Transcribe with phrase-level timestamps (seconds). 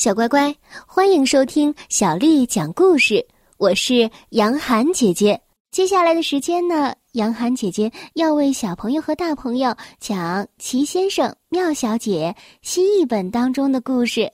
[0.00, 0.56] 小乖乖，
[0.86, 3.22] 欢迎收听小丽讲故事。
[3.58, 5.38] 我是杨涵姐姐。
[5.70, 14.32] 接下来的时间呢，杨涵姐姐要为小朋友和大朋友讲《齐先生、妙小姐》新译本当中的故事。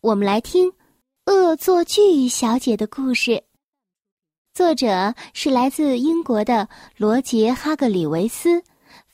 [0.00, 0.68] 我们来听
[1.26, 3.42] 《恶作剧小姐》的故事。
[4.54, 8.62] 作者是来自英国的罗杰·哈格里维斯，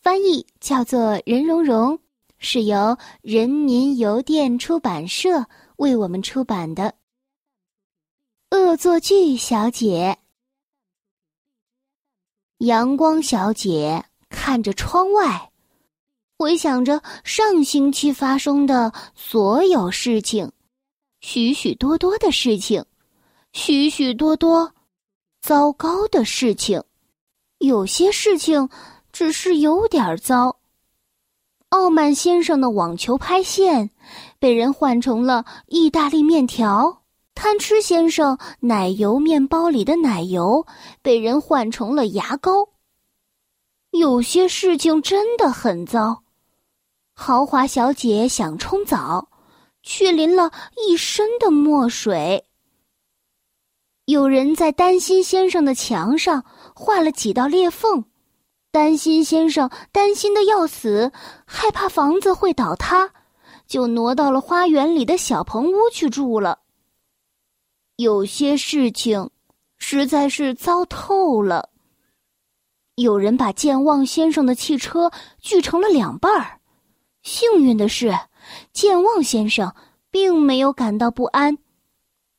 [0.03, 1.99] 翻译叫做任蓉蓉，
[2.37, 5.47] 是由人民邮电出版社。
[5.77, 6.95] 为我们出版的
[8.57, 10.19] 《恶作剧小姐》。
[12.67, 15.53] 阳光小姐看着窗外，
[16.39, 20.51] 回想着上星期发生的所有事情，
[21.21, 22.83] 许许多多的事情，
[23.53, 24.73] 许许多多
[25.43, 26.83] 糟糕的事情。
[27.59, 28.71] 有些事情
[29.13, 30.59] 只是有点糟。
[31.71, 33.91] 傲慢先生的网球拍线
[34.47, 37.03] 被人换成了意大利面条，
[37.35, 40.65] 贪吃先生奶油面包里的奶油
[41.03, 42.69] 被人换成了牙膏。
[43.91, 46.23] 有些事情真的很糟。
[47.13, 49.31] 豪华小姐想冲澡，
[49.83, 50.53] 却淋了
[50.87, 52.45] 一身的墨水。
[54.05, 58.05] 有人在担心先生的墙上画了几道裂缝。
[58.71, 61.11] 担心先生担心的要死，
[61.45, 63.11] 害怕房子会倒塌，
[63.67, 66.59] 就挪到了花园里的小棚屋去住了。
[67.97, 69.31] 有些事情
[69.79, 71.71] 实在是糟透了。
[72.97, 76.61] 有人把健忘先生的汽车锯成了两半儿，
[77.23, 78.19] 幸运的是，
[78.73, 79.75] 健忘先生
[80.11, 81.59] 并没有感到不安，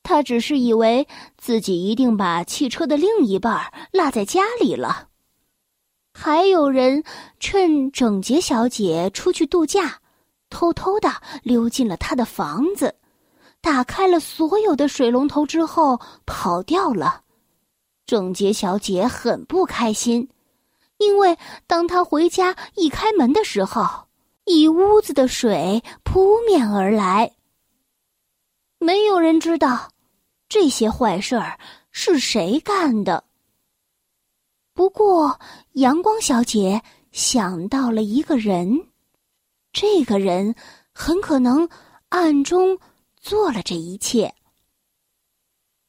[0.02, 1.06] 他只是以为
[1.36, 5.08] 自己一定把汽车的另一半落在家里了。
[6.12, 7.04] 还有人
[7.38, 10.00] 趁整洁小姐出去度假，
[10.50, 11.10] 偷偷的
[11.42, 12.94] 溜进了他的房子，
[13.60, 17.22] 打开了所有的水龙头之后跑掉了。
[18.06, 20.28] 整洁小姐很不开心，
[20.96, 21.36] 因为
[21.66, 24.06] 当她回家一开门的时候，
[24.44, 27.32] 一屋子的水扑面而来。
[28.78, 29.90] 没有人知道
[30.48, 31.58] 这些坏事儿
[31.90, 33.24] 是谁干的。
[34.72, 35.38] 不过，
[35.72, 36.80] 阳光小姐
[37.10, 38.86] 想到了一个人，
[39.80, 40.56] 这个人
[40.92, 41.68] 很可能
[42.08, 42.80] 暗中
[43.20, 44.34] 做了这一切。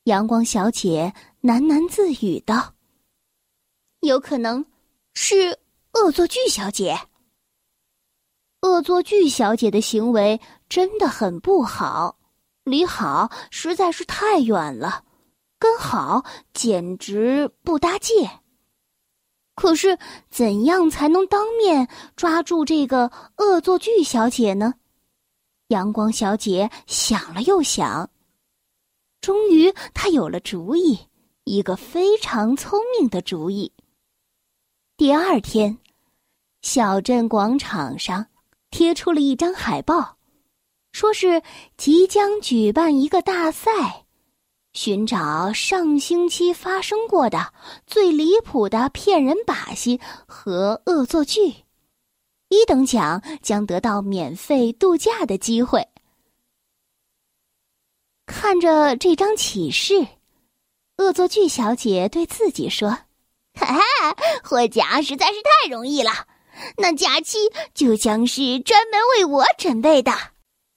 [0.03, 1.11] 阳光小姐
[1.41, 2.75] 喃喃自语道
[4.01, 4.63] ：“有可能
[5.15, 5.57] 是
[5.93, 6.99] 恶作剧小姐。
[8.61, 10.39] 恶作剧小姐的行为
[10.69, 12.19] 真的很不好，
[12.65, 15.03] 离好实在是太远了，
[15.57, 16.23] 跟好
[16.53, 18.29] 简直不搭界。”
[19.59, 19.99] 可是，
[20.29, 24.75] 怎样才能当面抓住这个恶作剧小姐呢？
[25.67, 28.09] 阳光小姐想了又想，
[29.19, 30.97] 终于她有了主意，
[31.43, 33.73] 一个非常聪明的主意。
[34.95, 35.77] 第二天，
[36.61, 38.27] 小镇广场上
[38.71, 40.15] 贴出了一张海报，
[40.93, 41.43] 说是
[41.75, 44.05] 即将举办一个大赛。
[44.73, 47.53] 寻找上星期发生过的
[47.87, 51.65] 最离谱的骗人把戏和恶作剧，
[52.49, 55.87] 一等奖将得到免费度假的机会。
[58.27, 60.07] 看着这张启事，
[60.97, 62.89] 恶作剧小姐对自己说
[63.59, 66.11] ：“哈哈，获奖实在是太容易了，
[66.77, 67.37] 那假期
[67.73, 70.11] 就将是专门为我准备的。”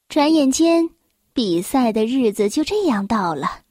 [0.08, 0.88] 转眼间，
[1.34, 3.61] 比赛的日子就这样到了。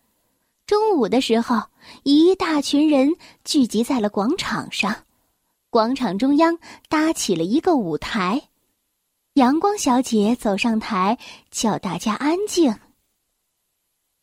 [0.72, 1.64] 中午的时候，
[2.04, 5.04] 一大群人聚集在了广场上。
[5.70, 8.42] 广场中央搭起了一个舞台。
[9.34, 11.18] 阳光小姐走上台，
[11.50, 12.74] 叫大家安静。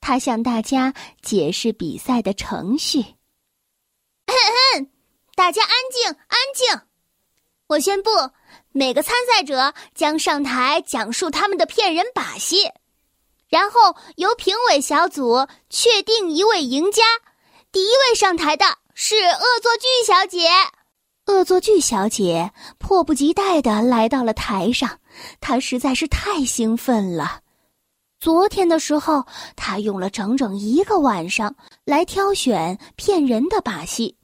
[0.01, 3.05] 她向大家解释比赛的程序。
[5.35, 6.81] 大家安静，安静！
[7.67, 8.09] 我宣布，
[8.73, 12.71] 每个参赛者将上台讲述他们的骗人把戏。
[13.49, 17.03] 然后由评委小组确定一位赢家。
[17.73, 18.65] 第一位上台的
[18.95, 20.49] 是恶作剧小姐。
[21.27, 24.99] 恶作剧小姐迫不及待的来到了台上，
[25.41, 27.41] 她实在是太兴奋了。
[28.19, 29.25] 昨天的时候，
[29.55, 31.55] 她用了整整一个晚上
[31.85, 34.17] 来挑选骗人的把戏，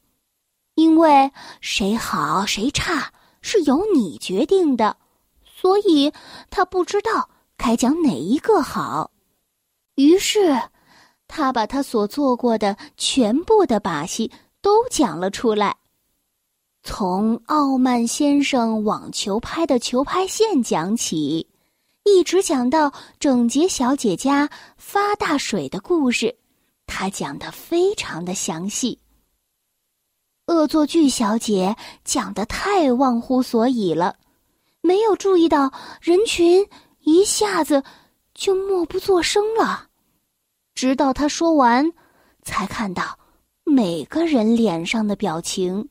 [0.75, 1.31] 因为
[1.61, 3.13] 谁好谁差
[3.43, 4.97] 是由你决定的，
[5.45, 6.13] 所以
[6.49, 7.29] 她不知道
[7.59, 9.11] 该讲哪一个好。
[9.97, 10.61] 于是，
[11.29, 14.31] 他把他所做过的全部的把戏
[14.61, 15.77] 都讲了出来，
[16.83, 21.47] 从傲慢先生网球拍的球拍线讲起，
[22.03, 26.37] 一直讲到整洁小姐家发大水的故事，
[26.87, 28.99] 他讲的非常的详细。
[30.47, 31.75] 恶作剧小姐
[32.05, 34.17] 讲的太忘乎所以了，
[34.83, 36.67] 没有注意到人群
[37.01, 37.83] 一下子
[38.35, 39.89] 就默不作声了。
[40.75, 41.93] 直到他说完，
[42.43, 43.19] 才看到
[43.65, 45.89] 每个人脸上的表情。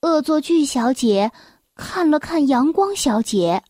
[0.00, 1.30] 恶作剧小姐
[1.74, 3.62] 看了看阳光小姐，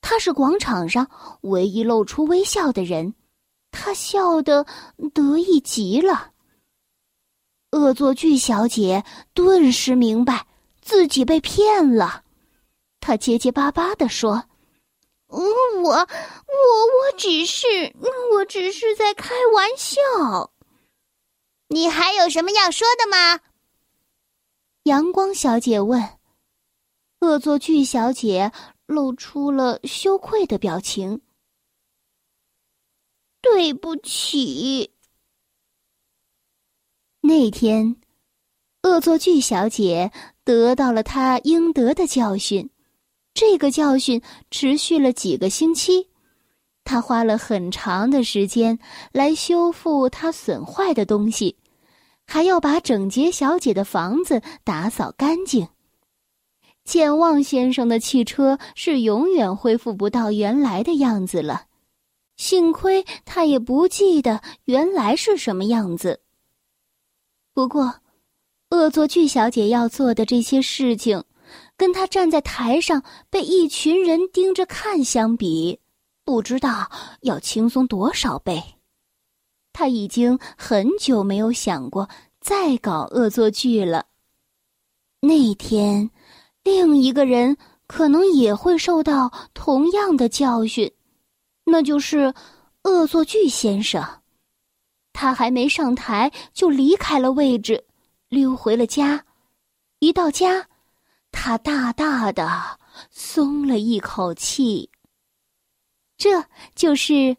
[0.00, 1.08] 她是广场上
[1.42, 3.14] 唯一露出微笑的人，
[3.70, 4.66] 她笑得
[5.14, 6.32] 得意极了。
[7.70, 9.02] 恶作剧小姐
[9.32, 10.46] 顿时明白
[10.82, 12.24] 自己被骗了，
[13.00, 14.44] 她结结巴巴的说：“，
[17.22, 17.94] 只是
[18.34, 20.52] 我只是在开玩笑。
[21.68, 23.40] 你还有什么要说的吗？”
[24.82, 26.18] 阳光小姐问。
[27.20, 28.50] 恶作剧小姐
[28.86, 31.20] 露出了羞愧的表情
[33.40, 34.90] ：“对不起。”
[37.22, 38.02] 那天，
[38.82, 40.10] 恶作剧小姐
[40.42, 42.68] 得到了她应得的教训。
[43.32, 44.20] 这个教训
[44.50, 46.08] 持续了几个星期，
[46.84, 48.78] 他花了很长的时间
[49.12, 51.56] 来修复他损坏的东西，
[52.26, 55.68] 还要把整洁小姐的房子打扫干净。
[56.84, 61.66] 健忘先生的汽车是永远恢复不到原来的样子了，
[62.36, 66.20] 幸亏他也不记得原来是什么样子。
[67.54, 68.00] 不过，
[68.70, 71.22] 恶作剧小姐要做的这些事情，
[71.76, 75.78] 跟她站在台上被一群人盯着看相比，
[76.24, 76.90] 不知道
[77.20, 78.62] 要轻松多少倍。
[79.72, 82.08] 他已经很久没有想过
[82.40, 84.06] 再搞恶作剧了。
[85.20, 86.10] 那天，
[86.62, 90.92] 另一个人可能也会受到同样的教训，
[91.64, 92.34] 那就是
[92.82, 94.04] 恶作剧先生。
[95.12, 97.84] 他还没上台就离开了位置，
[98.28, 99.24] 溜回了家。
[100.00, 100.68] 一到家，
[101.30, 102.50] 他大大的
[103.10, 104.90] 松了一口气。
[106.22, 106.40] 这
[106.76, 107.36] 就是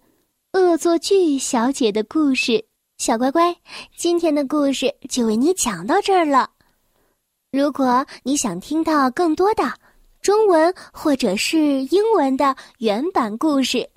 [0.52, 2.66] 恶作剧小姐的故事。
[2.98, 3.56] 小乖乖，
[3.96, 6.50] 今天的故事就为你讲到这儿了。
[7.50, 9.64] 如果你想听到更多的
[10.20, 13.90] 中文或者是英文的原版故事，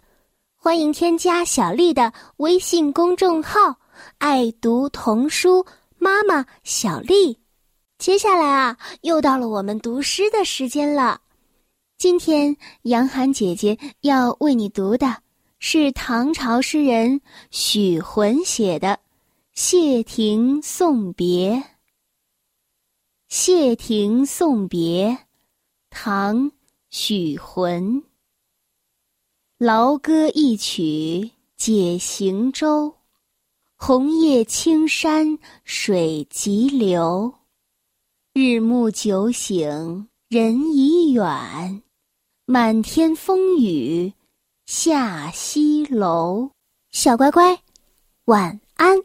[0.55, 3.75] 欢迎添加小丽的微信公众号
[4.19, 5.67] “爱读童书
[5.99, 7.37] 妈妈小丽”。
[7.99, 11.23] 接下来啊，又到了我们读诗的时间了。
[11.98, 15.22] 今天杨涵姐姐要为你读的
[15.58, 18.88] 是唐朝诗人许浑写的
[19.54, 21.54] 《谢亭送别》。
[23.28, 25.08] 《谢亭送别》，
[25.88, 26.50] 唐·
[26.90, 28.02] 许浑。
[29.56, 32.94] 劳歌一曲解行舟，
[33.75, 37.32] 红叶青山水急流。
[38.34, 41.82] 日暮酒醒人已远，
[42.48, 44.12] 满天风雨
[44.66, 46.50] 下西楼。
[46.93, 47.60] 小乖乖，
[48.26, 49.02] 晚安。